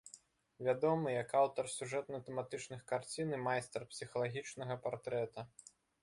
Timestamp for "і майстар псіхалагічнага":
3.37-4.79